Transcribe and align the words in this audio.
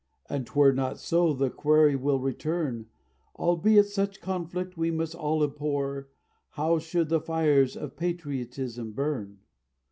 And 0.27 0.47
'twere 0.47 0.73
not 0.73 0.97
so, 0.97 1.31
the 1.31 1.51
query 1.51 1.95
will 1.95 2.19
return, 2.19 2.87
Albeit 3.35 3.85
such 3.85 4.19
conflict 4.19 4.75
we 4.75 4.89
must 4.89 5.13
all 5.13 5.43
abhor 5.43 6.09
How 6.53 6.79
should 6.79 7.09
the 7.09 7.21
fires 7.21 7.77
of 7.77 7.97
patriotism 7.97 8.93
burn? 8.93 9.41